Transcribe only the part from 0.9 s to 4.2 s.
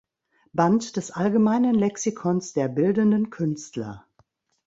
des "Allgemeinen Lexikons der Bildenden Künstler".